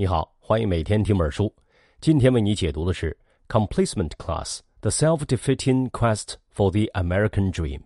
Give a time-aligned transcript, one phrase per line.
[0.00, 1.54] 你好，欢迎每天听本书。
[2.00, 3.14] 今天为你解读的是
[3.54, 7.80] 《Complacement Class: The Self-Defeating Quest for the American Dream》，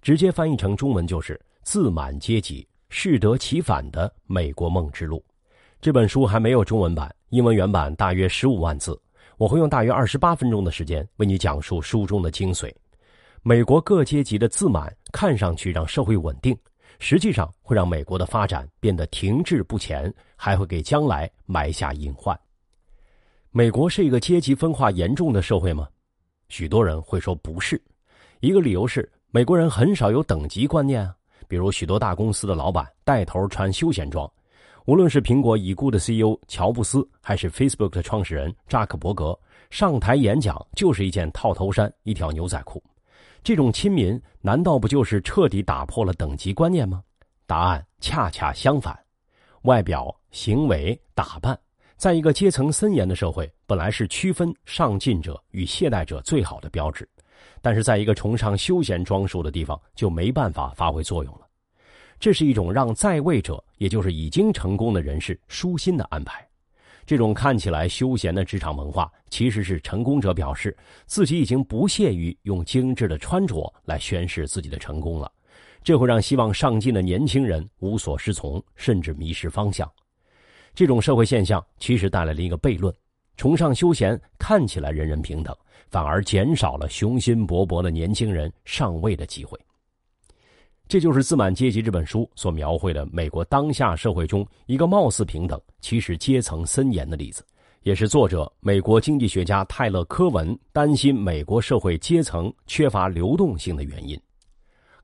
[0.00, 5.20] 直接翻译成中文就是“自满阶级适得其反的美国梦之路”。
[5.82, 8.96] 这本书还没有中文版，英文原版大约十五万字。
[9.36, 12.72] 我会用大约二十八分钟的时间为你讲述书中的精髓。
[13.42, 16.56] 美国各阶级的自满看上去让社会稳定。
[17.02, 22.38] 实际上会让美国的发展变得停滞不前，还会给将来埋下隐患。
[23.50, 25.88] 美国是一个阶级分化严重的社会吗？
[26.48, 27.82] 许多人会说不是。
[28.38, 31.12] 一个理由是美国人很少有等级观念啊，
[31.48, 34.30] 比如许多大公司的老板带头穿休闲装，
[34.86, 39.36] 无论是苹果已故的 CEO 乔布斯，还是 Facebook 的创始人扎克伯格，
[39.70, 42.80] 上台演讲就是一件套头衫、一条牛仔裤。
[43.42, 47.02] 这种亲民难道不就是彻底打破了等级观念吗？
[47.46, 48.98] 答案恰恰相反。
[49.62, 51.58] 外表、行为、打扮，
[51.96, 57.08] 在一个阶层森严的社会，本来是区分上进者与懈怠者最好的标志，
[57.60, 61.46] 但是在一个崇尚休闲装束的地方，就没办法发挥作用了。
[62.18, 66.46] 这是一种让在位者，也就是已经成功的人士舒心的安排。
[67.12, 70.74] 这种看起来休闲的职场文化，其实是成功者表示
[71.04, 75.30] 自己已经不屑于用精致的穿着来宣示自己的成功了。
[75.84, 79.86] 这会让希望上进的年轻人无所适从，甚至迷失方向。
[80.74, 82.90] 这种社会现象其实带来了一个悖论：
[83.36, 85.54] 崇尚休闲看起来人人平等，
[85.90, 89.60] 反而减少了雄心勃勃的年轻人上位的机会。
[90.92, 97.42] 这就是《自满阶级》这本书所描绘的美国当下社会中一个貌似平等，其实阶层森严的例子，
[97.82, 104.20] 也是作者美国经济学家泰勒·科文担心美国社会阶层缺乏流动性的原因。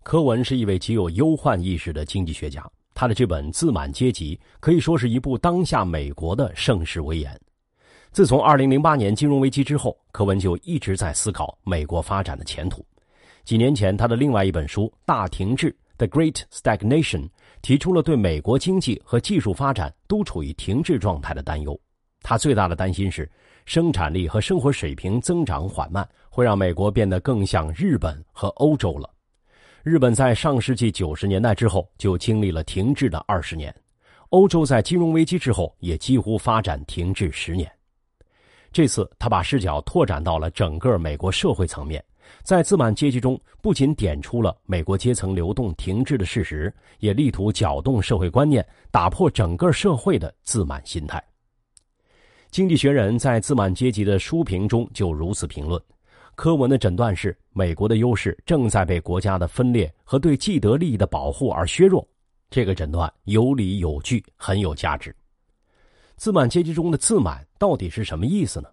[0.03, 7.41] 科文是一位极有忧患意识的经济学家，他的这本《自满阶级》可以说是一部当下美国的盛世威严。
[8.13, 12.85] 自从2008年金融危机之后，科文就一直在思考美国发展的前途。
[13.45, 17.29] 几年前，他的另外一本书《大停滞》（The Great Stagnation）
[17.61, 21.79] 提出了对美国经济和技术发展都处于停滞状态的担忧。
[22.23, 23.31] 他最大的担心是，
[23.67, 29.09] 生产力和生活水平增长缓慢，会让美国变得更像日本和欧洲了。
[29.85, 33.75] 日本在上世纪九十年代之后就经历了停滞的二十年，
[34.31, 37.71] 欧洲在金融危机之后也几乎发展停滞十年。
[38.79, 42.01] 这次，他把视角拓展到了整个美国社会层面。
[42.45, 51.21] 在自满阶级中，不仅点出了美国阶层流动停滞的事实，也力图搅动社会观念，打破整个社会的自满心态。
[52.53, 55.83] 经济学人在自满阶级的书评中就如此评论：
[56.37, 62.07] 柯文的诊断是，美国的优势正在被国家的分裂和对既得利益的保护而削弱。
[62.49, 65.13] 这个诊断有理有据，很有价值。
[66.17, 68.69] 自满阶级中的自满到底是什么意思呢？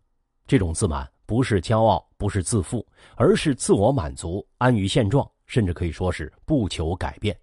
[0.47, 1.09] 这种自满。
[1.28, 2.85] 不是骄傲，不是自负，
[3.16, 7.35] 而是自我满足、安于现状，甚至可以说是不求改变。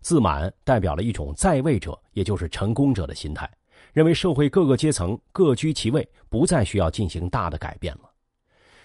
[0.00, 3.48] 自满代表了一种在位者，也就是成功者的心态，
[3.92, 8.10] 认为社会各个阶层各居其位，不再需要进行大的改变了。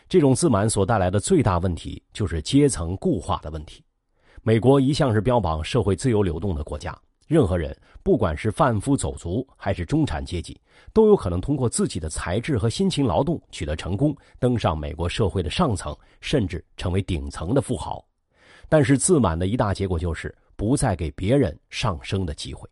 [0.07, 3.84] 这种自满所带来的最大问题就是阶层固化的问题。
[4.44, 6.96] 美国一向是标榜社会自由流动的国家。
[7.27, 10.59] 任何人，不管是贩夫走卒还是中产阶级，
[10.93, 18.03] 都有可能通过自己的才智和辛勤劳动取得成功，登上美国社会的上层，甚至成为顶层的富豪。
[18.69, 22.67] 但是，自满的一大结果就是不再给别人上升的机会。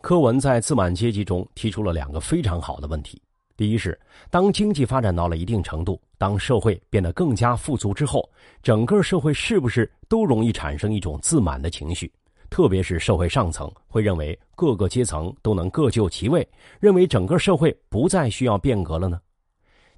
[0.00, 3.20] 柯文在《自满阶级》中提出了两个非常好的问题：
[3.56, 3.98] 第一是，
[4.30, 8.28] 当经济发展到了一定程度，当社会变得更加富足之后，
[8.62, 12.12] 整个社会是不是都容易产生一种自满的情绪？
[12.50, 16.46] 特别是社会上层会认为各个阶层都能各就其位，
[16.80, 19.20] 认为整个社会不再需要变革了呢？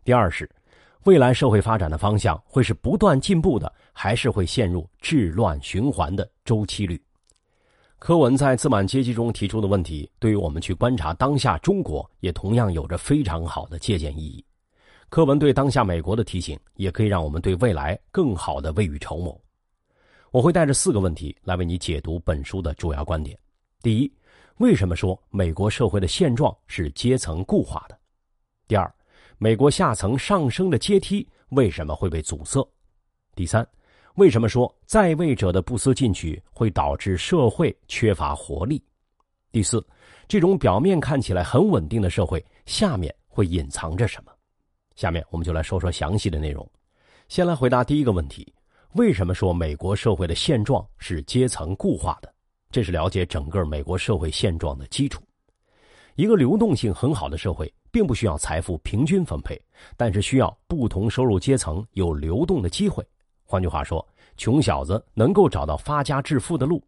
[0.05, 0.50] 第二是，
[1.05, 7.00] 未来社会发展的方向会是不断进步的，还是会陷入治乱循环的周期率？
[7.99, 14.45] 柯文在《自满阶级》中提出的问题，对于我们去观察当下中国，也同样有着非常好的借鉴意义。
[15.10, 19.39] 柯文对当下美国的提醒，也可以让我们对未来更好的未雨绸缪。
[20.32, 23.36] 我会带着四个问题来为你解读本书的主要观点。
[23.82, 24.12] 第一，
[24.59, 27.98] 为什么说美国社会的现状是阶层固化的？
[28.68, 28.94] 第二，
[29.38, 32.65] 美国下层上升的阶梯为什么会被阻塞？
[33.34, 33.66] 第三，
[34.15, 38.80] 为什么说在位者的不思进取会导致社会缺乏活力？
[39.50, 39.84] 第四，
[40.28, 44.30] 这种表面看起来很稳定的社会下面会隐藏着什么？
[44.94, 46.65] 下面我们就来说说详细的内容。
[47.26, 48.54] 先来回答第一个问题。
[48.95, 52.34] 为什么说美国社会的现状是阶层固化的？
[52.72, 55.22] 这是了解整个美国社会现状的基础。
[56.16, 59.60] 一个流动性很好的社会，并不需要财富平均分配，
[59.97, 63.07] 但是需要不同收入阶层有流动的机会。
[63.45, 64.04] 换句话说，
[64.37, 66.83] 穷小子能够找到发家致富的路。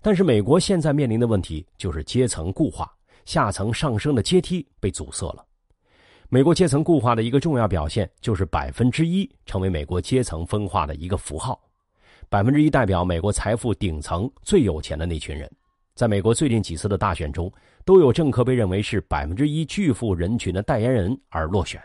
[0.00, 2.88] 但是，美国现在面临的问题就是阶层固化，
[3.24, 5.44] 下层上升的阶梯被阻塞了。
[6.34, 11.60] 美国阶层固化的一个重要表现就是百分之一成为美国阶层分化的一个符号。
[12.30, 15.46] 百分之一代表美国财富顶层最有钱的那群人。
[15.94, 17.52] 在美国最近几次的大选中，
[17.84, 21.78] 都有政客被认为是百分之一巨富人群的代言人而落选。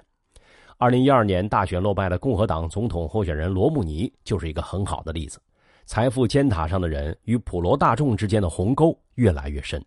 [0.77, 5.41] 二零一二年大选落败的共和党总统候选人罗姆尼就是一个很好的例子。
[5.85, 9.83] 财富尖塔上的人与普罗大众之间的鸿沟越来越深。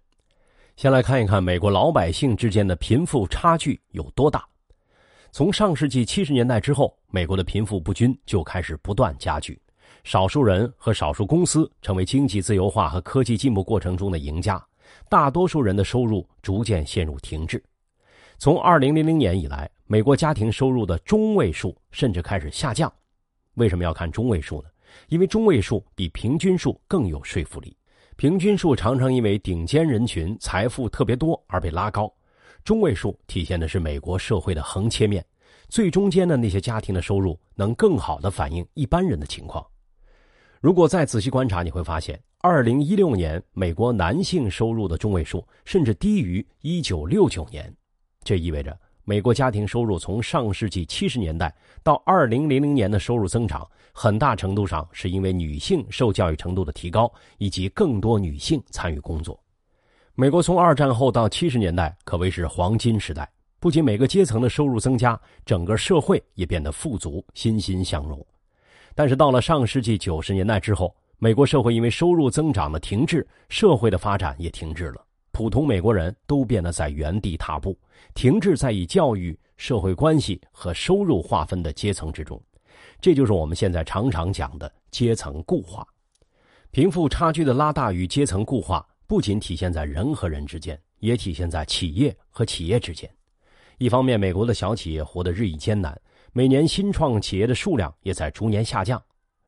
[0.77, 4.47] 先来看一看美国老百姓之间的贫富差距有多大。
[5.33, 9.61] 从上世纪七十年代之后，美国的贫富不均就开始不断加剧，
[10.03, 14.61] 少数人和少数公司成为经济自由化和科技进步过程中的赢家，
[15.09, 17.63] 大多数人的收入逐渐陷入停滞。
[18.39, 22.93] 从二零零零年以来，美国家庭收入的中位数甚至开始下降。
[23.55, 24.69] 为什么要看中位数呢？
[25.09, 27.77] 因为中位数比平均数更有说服力，
[28.17, 32.13] 平均数常常因为顶尖人群财富特别多而被拉高，
[32.65, 35.25] 中位数体现的是美国社会的横切面，
[35.69, 39.65] 最中间的那些家庭的收入能更好的反映一般人的情况。
[40.61, 47.75] 如果再仔细观察，你会发现，二零一六年美国男性收入的中位数甚至低于一九六九年，
[48.23, 48.79] 这意味着。
[49.03, 51.53] 美国家庭收入从上世纪七十年代
[51.83, 59.40] 到二零零零年的收入增长，很大程度上是因为女性受教育程度的提高，以及更多女性参与工作。
[60.21, 63.27] 美国从二战后到七十年代可谓是黄金时代，
[63.59, 68.23] 不仅每个阶层的收入增加，整个社会也变得富足、欣欣向荣。
[68.95, 75.03] 但是到了上世纪九十年代之后，美国社会因为收入增长的停滞，社会的发展也停滞了。
[75.33, 77.75] 普通美国人都变得在原地踏步，
[78.13, 82.39] 停滞在以教育、社会关系和收入划分的阶层之中，
[83.01, 85.83] 这就是我们现在常常讲的阶层固化。
[86.73, 93.13] 贫富差距的拉大与阶层固化，不仅体现在人和人之间，也体现在企业和企业之间。
[93.79, 96.01] 一方面，美国的小企业活得日益艰难，
[96.33, 98.97] 每年新创企业的数量也在逐年下降；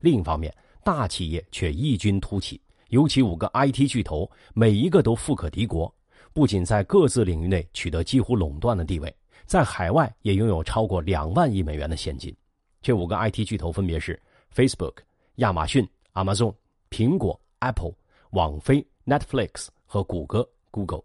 [0.00, 2.61] 另一方面，大企业却异军突起。
[2.88, 5.94] 尤其五个 IT 巨头，每一个都富可敌国，
[6.32, 9.15] 不仅在各自领域内取得几乎垄断的地位，
[9.47, 12.35] 在海外也拥有超过两万亿美元的现金。
[12.81, 14.20] 这五个 IT 巨头分别是
[14.53, 14.94] Facebook、
[15.37, 16.53] 亚马逊、Amazon、
[16.91, 17.93] 苹果、Apple、
[18.31, 21.03] 网飞、Netflix 和谷歌 Google。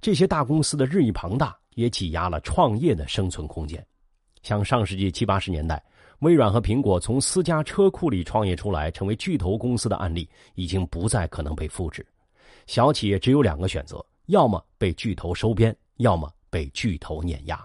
[0.00, 3.84] 这些大公司的日益庞大，也挤压了创业的生存空间。
[4.42, 5.82] 像上世纪七八十年代。
[6.18, 12.06] 微软和苹果从私家车库里创业出来，成为巨头公司的案例已经不再可能被复制。
[12.68, 17.60] 小企业只有两个选择：要么被巨头收编，要么被巨头碾压。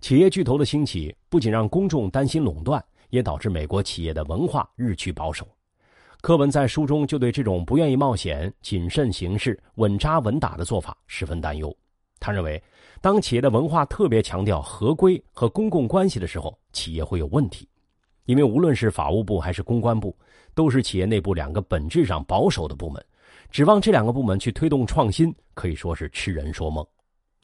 [0.00, 5.46] 企业巨头的兴起不仅让公众担心垄断，也导致美国企业的文化日趋保守。
[6.24, 11.70] 柯文在书中就对这种不愿意冒险、谨慎行事、稳扎稳打的做法十分担忧。
[12.18, 12.62] 他认为，
[13.02, 17.68] 当企业的文化特别强调合规和公共关系的时候，企业会有问题，
[18.24, 20.16] 因为无论是法务部还是公关部，
[20.54, 23.04] 都是企业内部两个本质上保守的部门，
[23.50, 26.82] 指望这两个部门去推动创新，可以说是痴人说梦。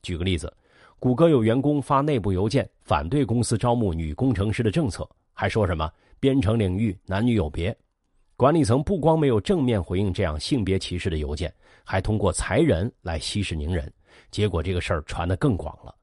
[0.00, 0.50] 举个例子，
[0.98, 7.76] 谷歌有员工发内部邮件反对公司招募女工程师的政策，还说什么编程领域男女有别，
[8.40, 11.52] 管理层不光没有正面回应这样性别歧视的邮件，
[11.85, 13.92] 还通过裁人来息事宁人。
[14.30, 15.94] 结果这个事儿传得更广了，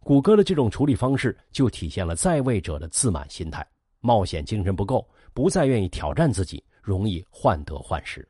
[0.00, 3.62] 谷歌的这种处理方式就体现了在位者的自满心态，
[4.00, 8.26] 冒险精神不够，不再愿意挑战自己，容易患得患失。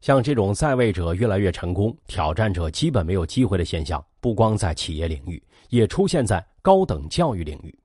[0.00, 7.78] 像这种在位者越来越成功，挑战者基本没有机会的现象，不光在企业领域，也出现在高等教育领域。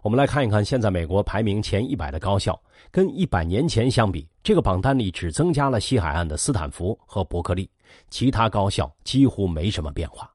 [0.00, 2.58] 我们来看一看现在美国排名前一百的高校，
[2.90, 7.70] 跟一百年前相比，这个榜单里只增加了西海岸的斯坦福和伯克利。
[8.10, 10.30] 其他高校几乎没什么变化。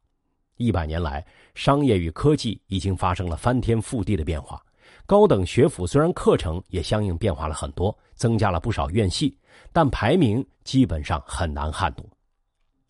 [0.57, 4.61] 一百年来，商业与科技已经发生了翻天覆地的变化。
[5.05, 9.37] 高等学府虽然课程也相应变化了很多，增加了不少院系，
[9.71, 12.05] 但排名基本上很难撼动。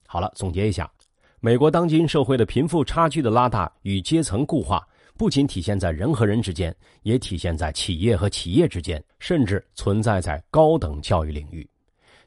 [0.05, 0.91] 好了，总结一下，
[1.39, 4.85] 美国当今社会的贫富差距的拉大与阶层固化，
[5.19, 6.73] 不仅体现在人和人之间，
[7.03, 11.69] 也体现在企业和企业之间，甚至存在在高等教育领域。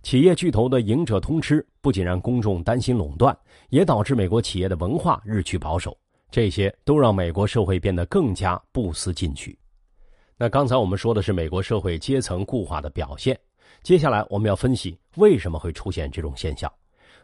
[0.03, 3.35] 企业巨头的赢者通吃，不仅让公众担心垄断，
[3.71, 5.97] 也导致美国企业的文化日趋保守。
[6.31, 9.59] 这些都让美国社会变得更加不思进取。
[10.37, 13.41] 那刚才我们说的是美国社会阶层固化的表现，
[13.83, 16.71] 接下来我们要分析为什么会出现这种现象。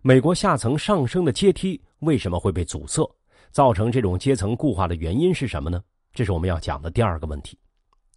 [0.01, 3.07] 美国下层上升的阶梯为什么会被阻塞？
[3.51, 5.83] 造成这种阶层固化的原因是什么呢？
[6.13, 7.59] 这是我们要讲的第二个问题。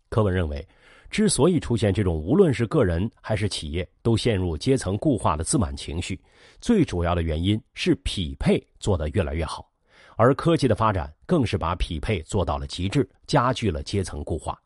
[0.09, 0.67] 柯文认为，
[1.09, 6.19] 之所以出现这种无论是个人还是企业都陷入阶层固化的自满情绪，
[6.59, 9.69] 最主要的原因是匹配做得越来越好，
[10.15, 14.57] 而科技的发展更是把匹配做到了极致，加剧了阶层固化。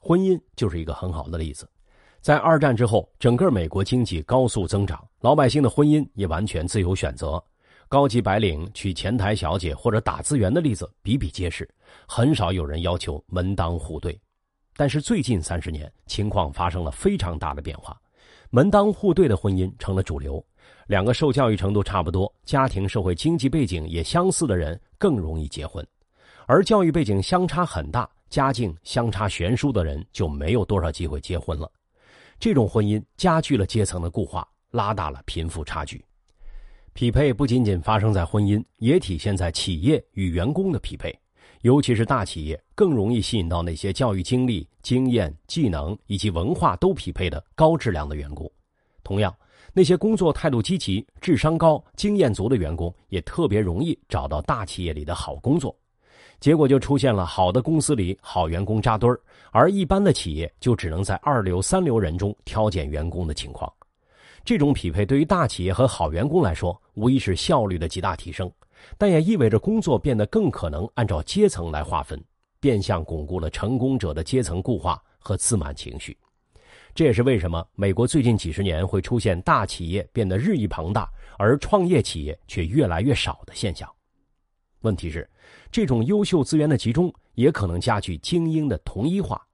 [0.00, 1.68] 婚姻就是一个很好的例子。
[2.20, 7.42] 在二战之后，整个美国经济高速增长，老百姓的婚姻也完全自由选择。
[7.88, 11.66] 高级白领娶前台小姐或者打字员的例子比比皆是，
[12.06, 14.18] 很少有人要求门当户对。
[14.76, 17.98] 但是最近三十年，情况发生了非常大的变化，
[18.50, 20.44] 门当户对的婚姻成了主流。
[20.86, 25.86] 两个受教育程度差不多、家庭社会经济背景也相似的人更容易结婚，
[26.46, 31.70] 而教育背景相差很大、家境相差悬殊的人就没有多少机会结婚了。
[32.38, 36.04] 这种婚姻加剧了阶层的固化，拉大了贫富差距。
[36.98, 41.16] 匹配不仅仅发生在婚姻，也体现在企业与员工的匹配。
[41.60, 48.50] 尤其是大企业更容易吸引到那些教育经历、经验、技能以及文化都匹配的高质量的员工。
[49.04, 49.32] 同样，
[49.72, 55.72] 那些工作态度积极、智商高、经验足的员工也特别容易找到大企业里的好工作。
[56.40, 59.20] 结果就出现了好的公司里好员工扎堆儿，
[59.52, 63.72] 而一般的企业就只能在二流、三流人中挑拣员工的情况。
[64.48, 68.50] 这种匹配对于大企业和好员工来说，无疑是效率的极大提升，
[68.96, 72.18] 但也意味着工作变得更可能按照阶层来划分，
[72.58, 76.16] 变相巩固了成功者的阶层固化和自满情绪。
[76.94, 83.86] 这也是为什么美国最近几十年会出现大企业变得日益庞大，而创业企业却越来越少的现象。
[84.80, 85.28] 问题是，
[85.70, 89.46] 这种优秀资源的集中也可能加剧精英的同一化。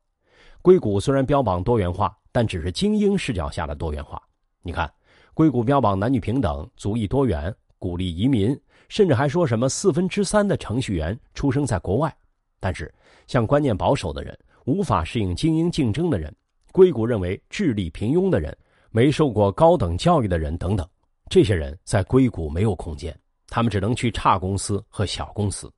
[0.63, 4.23] 硅谷虽然标榜多元化，但只是精英视角下的多元化。
[4.67, 4.91] 你看，
[5.35, 12.11] 硅谷标榜男女平等、族裔多元、鼓励移民，甚至还说什么四分之三的程序员出生在国外。
[12.59, 12.93] 但是，
[13.27, 16.35] 像观念保守的人、无法适应精英竞争的人、
[16.73, 18.57] 硅谷认为智力平庸的人、
[18.91, 20.89] 没受过高等教育的人等等，
[21.29, 23.15] 这些人在硅谷没有空间，
[23.49, 25.71] 他们只能去差公司和小公司。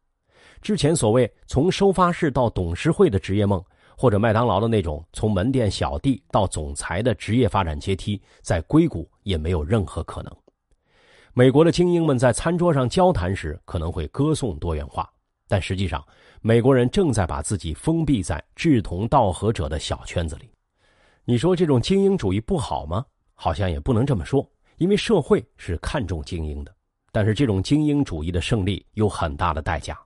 [0.62, 3.60] 之前所谓从收发室到董事会的职业梦。
[3.96, 10.30] 或者麦当劳的那种从门店小弟到总裁的职业发展阶梯，在硅谷也没有任何可能。
[11.32, 15.10] 美国的精英们在餐桌上交谈时可能会歌颂多元化，
[15.48, 16.04] 但实际上，
[16.40, 20.50] 美国人正在把自己封闭在志同道合者的小圈子里。
[21.24, 23.04] 你说这种精英主义不好吗？
[23.34, 26.74] 好像也不能这么说，因为社会是看重精英的。
[27.12, 29.98] 但是这种精英主义的胜利有很大的代价。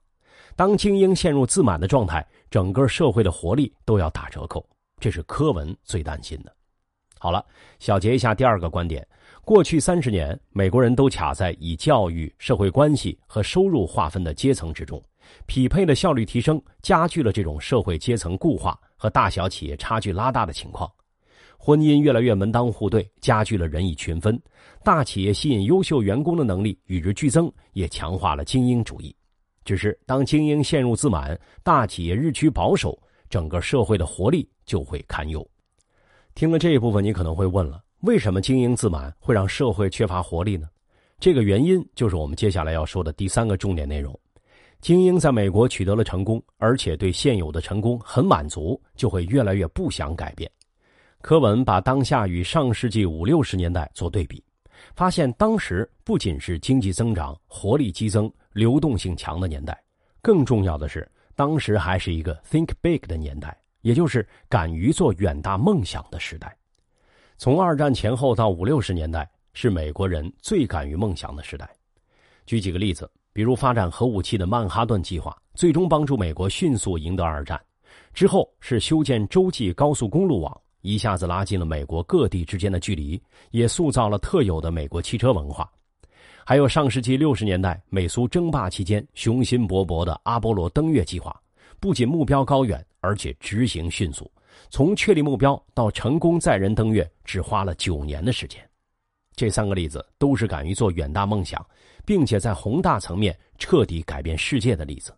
[0.60, 4.62] 当精英陷入自满的状态，整个社会的活力都要打折扣，
[4.98, 6.54] 这是柯文最担心的。
[7.18, 7.42] 好了，
[7.78, 9.08] 小结一下第二个观点：
[9.42, 15.02] 过去三十年，美国人都卡在以教育、社会关系和收入划分的阶层之中，
[15.46, 20.86] 匹配的效率提升，加剧了这种社会阶层固化和大小企业差距拉大的情况。
[21.56, 24.36] 婚姻越来越门当户对，加剧了人以群分；
[24.84, 29.16] 大企业吸引优秀员工的能力与日俱增，也强化了精英主义。
[29.64, 32.98] 只是当精英陷入自满，大企业日趋保守，
[33.28, 35.46] 整个社会的活力就会堪忧。
[36.34, 40.68] 听了这一部分，你可能会问了：为什么精英自满会让社会缺乏活力呢？
[41.18, 44.18] 这个原因就是我们接下来要说的第三个重点内容：
[44.80, 50.50] 精英在美国取得了成功，而且对现有的成功很满足，就会越来越不想改变。
[51.20, 54.42] 柯文把当下与上世纪五六十年代做对比，
[54.94, 58.32] 发现当时不仅是经济增长、活力激增。
[58.52, 59.80] 流动性强的年代，
[60.20, 66.56] 更重要的是，当时还是一个 think big 的年代，也就是敢于做远大梦想的时代。
[67.38, 71.68] 从二战前后到五六十年代，是美国人最敢于梦想的时代。
[72.44, 77.56] 举几个例子，比如发展核武器的曼哈顿计划，最终帮助美国迅速赢得二战；
[78.12, 85.70] 之后是修建洲际高速公路网，一下子拉近了美国各地之间的距离，也塑造了特有的美国汽车文化。
[86.50, 91.40] 还有上世纪六十年代美苏争霸期间雄心勃勃的阿波罗登月计划，
[91.78, 94.28] 不仅目标高远，而且执行迅速，
[94.68, 98.60] 从确立目标到成功载人登月只花了九年的时间。
[99.36, 101.64] 这三个例子都是敢于做远大梦想，
[102.04, 105.14] 并且在宏大层面彻底改变世界的例子。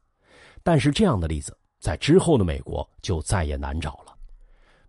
[0.62, 4.14] 但是这样的例子在之后的美国就再也难找了。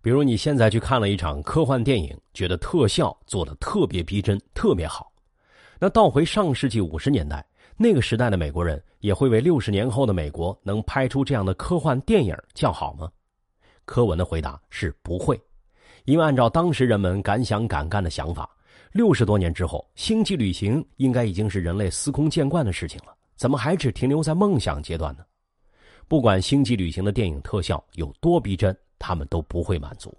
[0.01, 5.09] 比如你现在去看了一场科幻电影，觉得特效做的特别逼真，特别好。
[5.83, 13.11] 那倒回上世纪五十年代，那个时代的美国人也会为六十年后的美国能拍出这样的科幻电影叫好吗？
[13.83, 15.37] 柯文的回答是不会，
[16.05, 18.49] 因为按照当时人们敢想敢干的想法，
[18.93, 25.25] 六十多年之后，星际旅行应该已经是人类司空见惯的事情了，怎么还只停留在梦想阶段呢？
[26.07, 30.17] 不管星际旅行的电影特效有多逼真，他们都不会满足。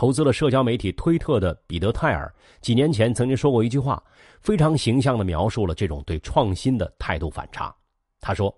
[0.00, 4.02] 投资了社交媒体推特的彼得·泰尔几年前曾经说过一句话，
[4.40, 7.70] 非常形象地描述了这种对创新的态度反差。
[8.18, 8.50] 他说：“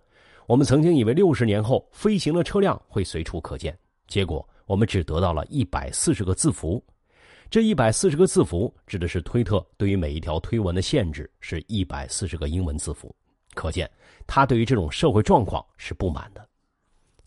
[0.46, 6.80] 我们曾经以为六十年后飞行的车辆会随处可见，结果我们只得到了一百四十个字符。
[7.50, 13.12] 这一百四十个字符指的是推特对于每一条推文的限制是一百四十个英文字符，
[13.54, 13.90] 可见
[14.28, 16.48] 他对于这种社会状况是不满的。”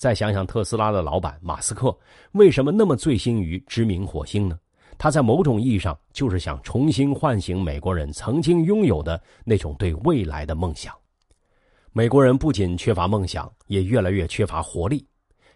[0.05, 1.91] 再想想特斯拉的老板马斯克
[2.33, 4.55] 为什么那么醉心于殖民火星呢？
[4.99, 10.93] 他在某种意义上就是想重新唤醒美国人曾经拥有的那种对未来的梦想。
[11.91, 15.03] 美国人不仅缺乏梦想，也越来越缺乏活力。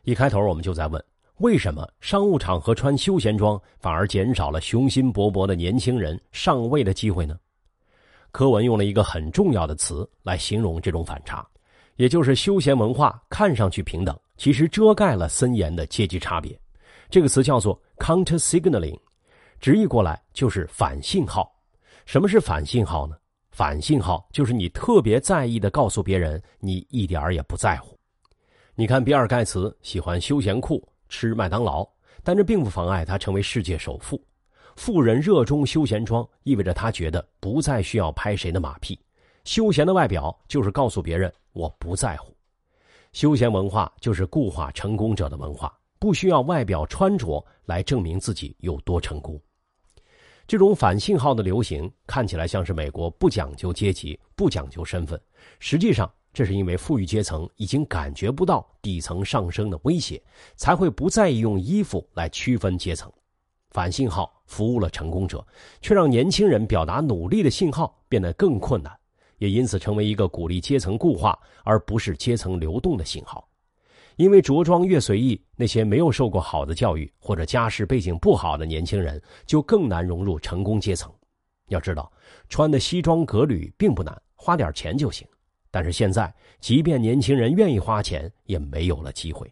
[0.02, 1.00] 一开头我们就在问：
[1.38, 7.38] 为什么商务场合穿休闲装反而减少了雄心勃勃的年轻人上位的机会呢？
[8.32, 11.48] 柯文用了一个很重要的词来形容这种反差，
[11.98, 14.20] 也就是休闲文化看上去平等。
[14.40, 16.58] 其实遮盖了森严的阶级差别，
[17.10, 18.98] 这个词叫做 counter signaling，
[19.60, 21.54] 直译过来就是反信号。
[22.06, 23.18] 什么是反信号呢？
[23.52, 28.00] 反信号就是你特别在意的告诉别人你一点儿也不在乎。
[28.76, 31.86] 你看比尔盖茨喜欢休闲裤、吃麦当劳，
[32.24, 34.24] 但这并不妨碍他成为世界首富。
[34.78, 38.98] 富人热衷休闲装，意味着他觉得不再需要拍谁的马屁。
[39.44, 42.34] 休闲的外表就是告诉别人我不在乎。
[43.12, 49.40] 休闲文化就是固化成功者的文化，不需要外表穿着来证明自己有多成功。
[50.48, 55.20] 这种反信号的流行看起来像是美国不讲究阶级、不讲究身份，
[55.60, 60.22] 实际上这是因为富裕阶层已经感觉不到底层上升的威胁，
[60.56, 63.12] 才会不再用衣服来区分阶层。
[63.70, 65.46] 反信号服务了成功者，
[65.82, 68.99] 却让年轻人表达努力的信号变得更困难。
[69.40, 73.46] 也因此成为一个鼓励阶层固化而不是阶层流动的信号，
[74.18, 81.12] 因为着装越随意，那些没有受过好的教育或者家世背景不好的年轻人就更难融入成功阶层。
[81.70, 82.12] 要知道，
[82.50, 85.28] 穿的西装革履并不难，花点钱就行。
[85.72, 89.52] 但是现在，即便年轻人愿意花钱，也没有了机会。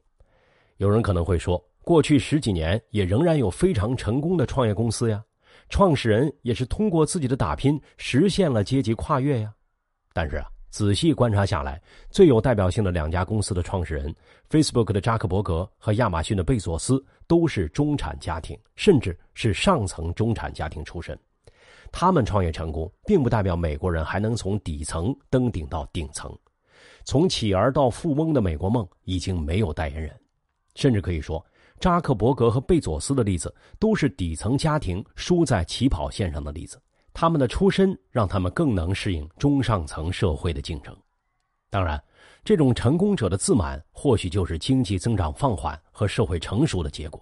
[0.78, 5.24] 有人可能会说，过去十几年也仍然有非常成功的创业公司呀，
[5.70, 9.54] 创始人也是通过自己的打拼实现了阶级跨越呀。
[10.18, 14.12] 但是啊，仔细观察下来，最有代表性的两家公司的创始人
[14.50, 21.16] ，Facebook 的扎克伯格和亚马逊的贝佐斯，都是中产家庭，甚至是上层中产家庭出身。
[21.92, 26.36] 他们创业成功，并不代表美国人还能从底层登顶到顶层。
[27.06, 30.12] 从企儿到富翁的美国梦已经没有代言人，
[30.74, 31.46] 甚至可以说，
[31.80, 36.82] 扎克伯格和贝佐斯的例子都是底层家庭输在起跑线上的例子。
[37.20, 40.96] 他们的出身让他们更能适应中上层社会的竞争。
[41.68, 42.00] 当然，
[42.44, 47.20] 这种成功者的自满或许就是经济增长放缓和社会成熟的结果，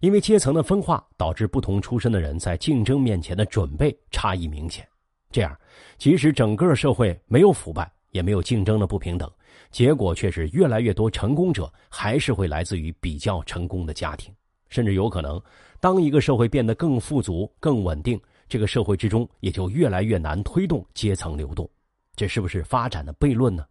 [0.00, 4.88] 因为阶层的分化导致不同出身的人在竞争面前的准备差异明显。
[5.30, 5.54] 这样，
[5.98, 9.30] 即使整个社会没有腐败，也没有竞争的不平等，
[9.70, 14.34] 结果却是越来越多成功者还是会来自于比较成功的家庭，
[14.70, 15.38] 甚至有可能，
[15.78, 18.18] 当一个社会变得更富足、更稳定。
[18.48, 21.68] 这个社会之中也就越来越难推动阶层流动，
[22.14, 23.66] 这是不是发展的悖论呢？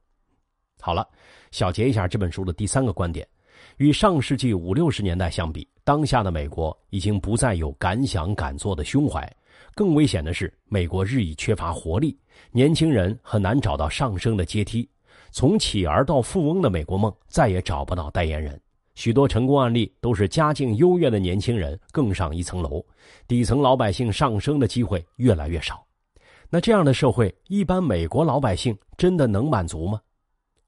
[0.81, 1.07] 好了，
[1.51, 3.27] 小结一下这本书的第三个观点：
[3.77, 9.27] 与上世纪五六十年代相比，当下的美国已经不再有敢想敢做的胸怀。
[9.73, 12.17] 更危险的是，美国日益缺乏活力，
[12.51, 14.87] 年轻人很难找到上升的阶梯。
[15.31, 18.61] 从企儿到富翁的美国梦再也找不到代言人。
[18.95, 22.83] 许多成功案例都是家境优越的年轻人更上一层楼，
[23.27, 25.85] 底层老百姓上升的机会越来越少。
[26.49, 30.01] 那这样的社会，一般美国老百姓真的能满足吗？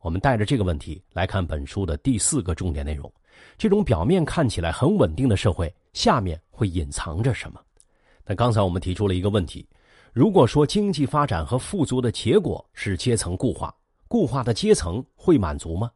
[0.02, 3.12] 我们带着这个问题来看本书的第四个重点内容：
[3.58, 7.60] 这种表面看起来很稳定的社会，下面会隐藏着什么？
[8.26, 9.66] 那刚才我们提出了一个问题：
[10.12, 13.74] 如果说经济发展和富足的结果是阶层固化，
[14.08, 15.90] 固化的阶层会满足吗？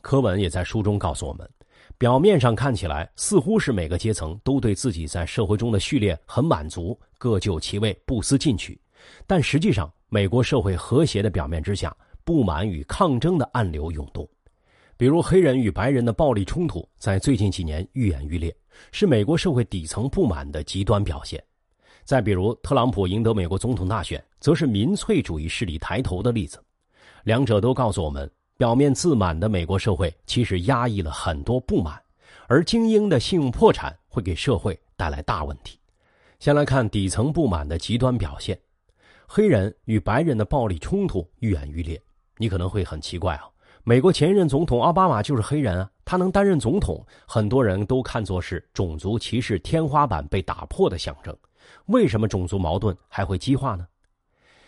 [0.00, 1.48] 柯文也在书中告诉我们，
[1.98, 8.80] 表面上看起来似乎是每个阶层都对自己在社会中的序列很满足，各就其位，不思进取。
[9.26, 14.28] 但实际上，美国社会和谐的表面之下，不满与抗争的暗流涌动。
[14.96, 18.54] 比如黑人与白人的暴力冲突，在最近几年愈演愈烈，
[18.92, 21.42] 是美国社会底层不满的极端表现。
[22.04, 26.62] 再比如特朗普赢得美国总统大选，则是民粹主义势力抬头的例子。
[27.24, 28.30] 两者都告诉我们。
[28.60, 31.98] 表面自满的美国社会，其实压抑了很多不满，
[32.46, 35.78] 而精英的信用破产会给社会带来大问题。
[36.40, 38.60] 先来看底层不满的极端表现，
[39.26, 41.98] 黑人与白人的暴力冲突愈演愈烈。
[42.36, 43.48] 你可能会很奇怪啊，
[43.82, 51.34] 美国前任总统奥巴马就是黑人啊，他能担任总统，很多人都看作是种族歧视天花板被打破的象征。
[51.86, 53.86] 为什么种族矛盾还会激化呢？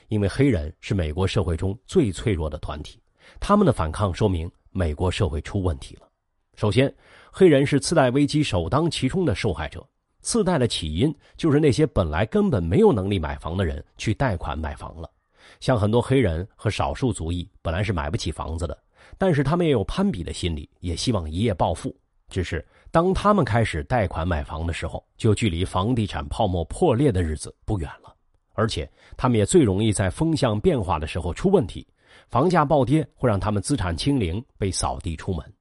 [0.09, 2.98] 因为黑人是美国社会中最脆弱的团体，
[3.41, 6.09] 他们的反抗说明美国社会出问题了。
[6.55, 6.95] 首先，
[7.31, 9.87] 黑人是次贷危机首当其冲的受害者。
[10.21, 15.11] 次贷的起因就是那些本来根本没有能力买房的人去贷款买房了。
[15.59, 18.79] 像很多黑人和少数族裔本来是买不起房子的，
[19.19, 21.95] 但是他们也有攀比的心理，也希望一夜暴富。
[22.29, 28.15] 只是当他们开始贷款买房的时候，就距离房地产泡沫破裂的日子不远了。
[28.55, 31.87] 而且他们也最容易在风向变化的时候出问题，
[32.33, 35.53] 房价暴跌会让他们资产清零，被扫地出门。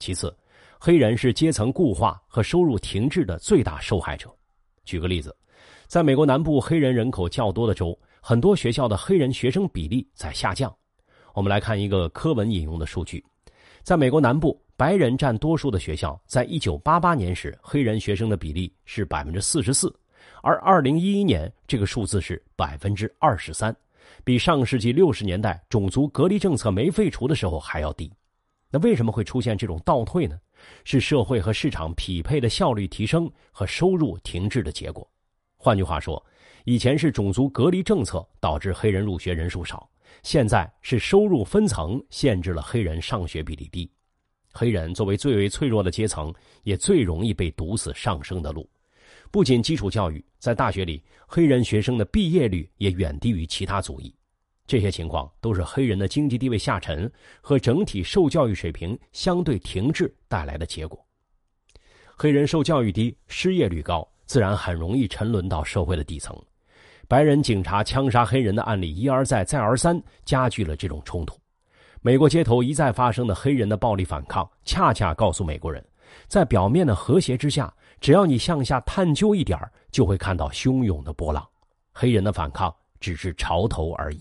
[0.00, 0.36] 其次。
[0.84, 4.28] 黑人是阶层固化和收入停滞的最大受害者。
[4.84, 5.32] 举个例子，
[5.86, 10.74] 在美国南部黑人人口较多的州，很多学校的黑人学生比例在下降。
[11.34, 13.24] 我们来看一个科文引用的数据：
[13.84, 19.88] 在美国南部，白人占多数的学校，在1988年时，黑人学生的比例是44%，
[20.42, 23.72] 而2011年这个数字是23%，
[24.24, 28.12] 比上世纪60年代种族隔离政策没废除的时候还要低。
[28.70, 30.38] 那为什么会出现这种倒退呢？
[30.84, 35.06] 是社会和市场匹配的效率提升和收入停滞的结果。
[35.56, 36.24] 换句话说，
[36.64, 39.88] 以前是种族隔离政策导致黑人入学人数少，
[40.22, 43.90] 现在是收入分层限制了黑人上学比例低。
[44.52, 48.68] 黑人作为最为脆弱的阶层，也最容易被堵死上升的路。
[49.32, 54.14] 不仅基础教育，在大学里，黑人学生的毕业率也远低于其他族裔。
[54.66, 61.02] 这些情况都是黑人的经济地位下沉和整体受教育水平相对停滞带来的结果。
[62.14, 66.38] 黑人受教育低、失业率高，自然很容易沉沦到社会的底层。
[67.08, 71.40] 白人警察枪杀黑人的案例一而再、再而三，加剧了这种冲突。
[72.02, 75.82] 美国街头一再发生的黑人的暴力反抗，恰恰告诉美国人，
[76.28, 79.56] 在表面的和谐之下，只要你向下探究一点
[79.92, 81.48] 就会看到汹涌的波浪。
[81.92, 84.20] 黑人的反抗只是潮头而已。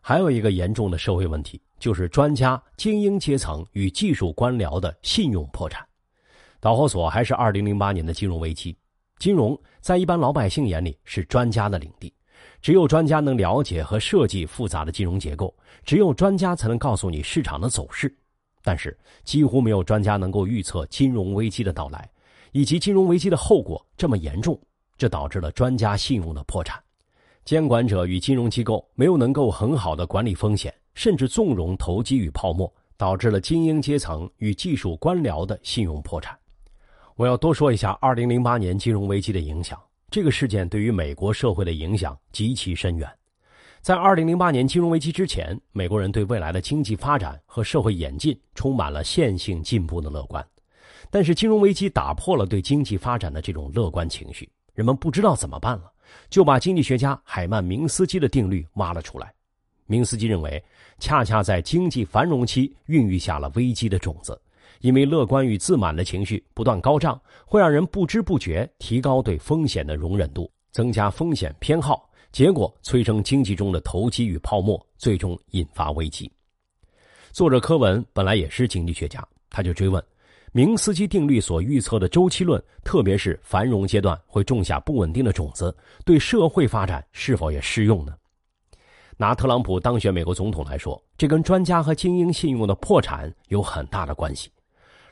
[0.00, 5.84] 还有一个严重的社会问题，就是专家、精英阶层与技术官僚的信用破产。
[6.60, 8.76] 导火索还是二零零八年的金融危机。
[9.18, 12.12] 金融在一般老百姓眼里是专家的领地，
[12.60, 15.52] 只有专家能了解和设计复杂的金融结构，
[15.84, 18.16] 只有专家才能告诉你市场的走势。
[18.62, 22.08] 但是几乎没有专家能够预测金融危机的到来，
[22.52, 24.58] 以及金融危机的后果这么严重，
[24.96, 26.80] 这导致了专家信用的破产。
[27.44, 36.38] 监管者与金融机构没有能够很好的管理风险，甚至纵容投机与泡沫，导致了精英阶层与技术官僚的信用破产。
[37.16, 39.76] 我要多说一下二零零八年金融危机的影响。
[40.10, 43.10] 这个事件对于美国社会的影响极其深远。
[43.80, 50.46] 在二零零八年金融危机之前，美国人对未来的经济发展和社会演进充满了线性进步的乐观。
[51.12, 55.92] 但是金融危机打破了对经济发展的这种乐观情绪，人们不知道怎么办了。
[56.30, 59.30] 就把经济学家海曼明斯基的定律挖了出来。
[59.84, 60.62] 明斯基认为，
[60.98, 64.40] 恰恰在经济繁荣期孕育下了危机的种子，
[64.80, 76.32] 因为乐观与自满的情绪不断高涨，会让人不知不觉提高对风险的容忍度，增加风险偏好，结果催生经济中的投机与泡沫，最终引发危机。
[77.32, 80.02] 作者柯文本来也是经济学家，他就追问。
[80.54, 88.14] 明斯基定律所预测的周期论，特别是繁荣阶段会种下不稳定的种子，对社会发展是否也适用呢？
[89.16, 94.50] 拿特朗普当选美国总统来说，这跟专家和精英信用的破产有很大的关系。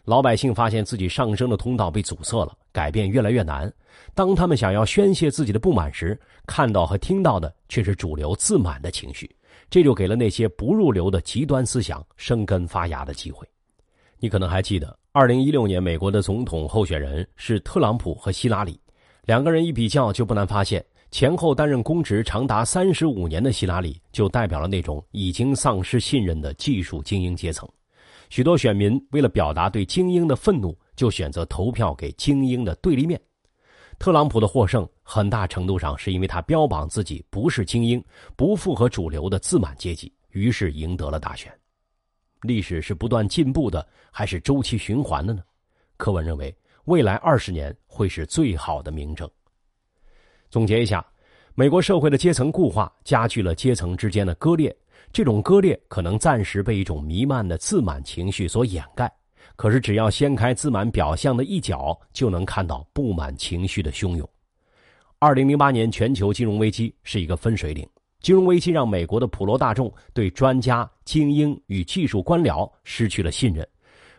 [0.04, 3.72] 老百姓发现自己上升的通道被阻塞了，改变越来越难。
[4.14, 9.34] 当他们想要宣泄自己的不满时，看到和听到的却是主流自满的情绪，
[9.70, 13.48] 这就给了那些不入流的极端思想生根发芽的机会。
[14.18, 14.99] 你可能还记得。
[15.12, 18.80] 二零一六年，美国的总统候选人是特朗普和希拉里，
[19.24, 27.68] 两个人一比较就不难发现，前后担任公职长达三十五年的希拉里，就代表了那种已经丧失信任的技术精英阶层。
[28.28, 33.20] 许多选民为了表达对精英的愤怒，就选择投票给精英的对立面。
[33.98, 38.00] 特朗普的获胜，很大程度上是因为他标榜自己不是精英，
[38.36, 41.52] 不符合主流的自满阶级，于是赢得了大选。
[42.42, 45.42] 历史是不断进步的，还是周期循环的呢？
[45.96, 49.28] 柯文认为，未来二十年会是最好的明证。
[50.50, 51.04] 总结一下，
[51.54, 54.74] 美国社会的阶层固化加剧了阶层之间的割裂，
[55.12, 59.12] 这种割裂可能暂时被一种弥漫的自满情绪所掩盖，
[59.56, 64.28] 可是只要掀开自满表象的一角，就能看到不满情绪的汹涌。
[65.18, 67.86] 二零零八年全球金融危机是一个分水岭，
[68.20, 73.66] 金融危机让美国的普罗大众对专家、精英与技术官僚失去了信任。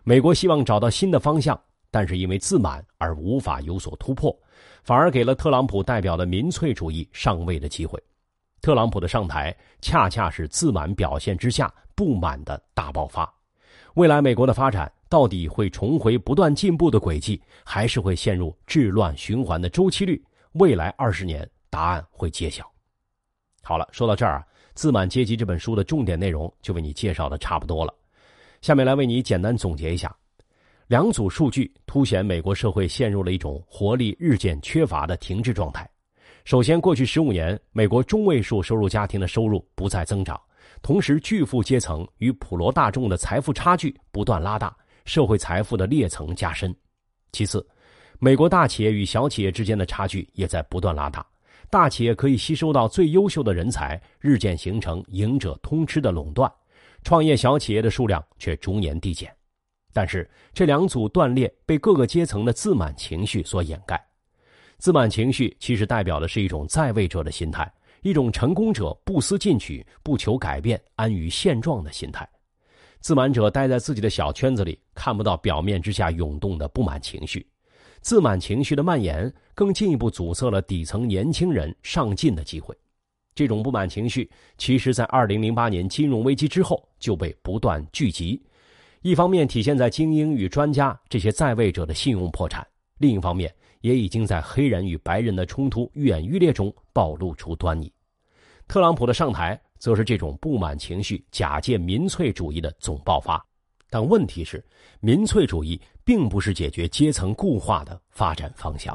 [0.04, 1.60] 美国希望找到新的方向，
[1.92, 4.36] 但是因为自满而无法有所突破，
[4.84, 8.02] 反而给了特朗普代表的民粹主义上位的机会。
[8.62, 13.32] 特朗普的上台恰恰是自满表现之下不满的大爆发。
[13.96, 20.24] 未来美国的发展到底会重回不断进步的轨迹，还是会陷入治乱循环的周期率？
[20.54, 22.66] 未来二十年，答案会揭晓。
[23.64, 24.44] 好了，说到这儿啊，
[24.74, 27.94] 《自满阶级》这本书的重点内容就为你介绍的差不多了。
[28.62, 30.16] 下面来为你简单总结一下，
[30.88, 35.90] 两组数据凸显美国社会陷入了一种活力日渐缺乏的停滞状态。
[36.44, 40.40] 首先，过去十五年，美国中位数收入家庭的收入不再增长，
[40.82, 46.76] 同时巨富阶层与普罗大众的财富差距不断拉大，社会财富的裂层加深。
[47.32, 47.66] 其次，
[48.20, 51.26] 美国大企业与小企业之间的差距也在不断拉大，
[51.72, 56.52] 大企业可以吸收到最优秀的人才，日渐形成赢者通吃的垄断；
[57.02, 59.34] 创业小企业的数量却逐年递减。
[59.94, 64.06] 但是，这两组断裂被各个阶层的自满情绪所掩盖。
[64.80, 72.28] 自满情绪其实代表的是一种在位者的心态，一种成功者不思进取、不求改变、安于现状的心态。
[73.00, 77.48] 自满者待在自己的小圈子里，看不到表面之下涌动的不满情绪。
[78.02, 82.76] 自满情绪的蔓延，更进一步阻塞了底层年轻人上进的机会。
[83.34, 88.42] 这种不满情绪，其实在二零零八年金融危机之后就被不断聚集。
[89.04, 97.92] 一方面体现在精英与专家这些在位者的信用破产，另一方面也已经在黑人与白人的冲突愈演愈烈中暴露出端倪。
[98.68, 103.44] 特朗普的上台，则是这种不满情绪假借民粹主义的总爆发。
[103.90, 104.64] 但问题是，
[105.00, 105.80] 民粹主义
[106.12, 108.94] 并不是解决阶层固化的发展方向。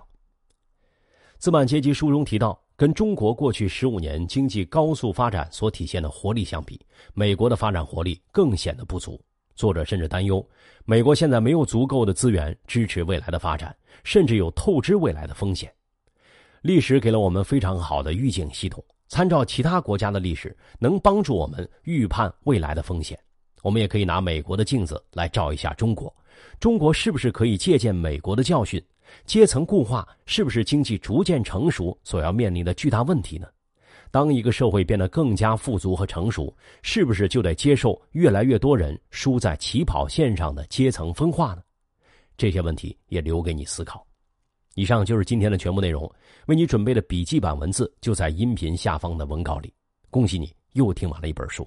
[1.39, 6.79] 资本阶级书中提到，跟中国过去十五年经济高速发展所体现的活力相比，
[7.15, 9.19] 美国的发展活力更显得不足。
[9.55, 10.47] 作者甚至担忧，
[10.85, 13.75] 美国现在没有足够的资源支持未来的发展，
[14.05, 15.73] 甚至有透支未来的风险。
[16.61, 23.19] 历史给了我们非常好的预警系统，参照其他国家的历史，能帮助我们预判未来的风险。
[23.63, 26.15] 我们也可以拿美国的镜子来照一下中国，
[26.59, 28.83] 中国是不是可以借鉴美国的教训？
[29.25, 33.47] 阶层固化是不是经济逐渐成熟所要面临的巨大问题呢？
[34.11, 41.63] 当一个社会变得更加富足和成熟，是不是就得接受越来越多人输在起跑线上的阶层分化呢？
[42.37, 44.05] 这些问题也留给你思考。
[44.75, 46.11] 以上就是今天的全部内容，
[46.47, 49.73] 为你准备的笔记版文字就在音频下方的文稿里。
[50.11, 51.67] 恭喜你又听完了一本书。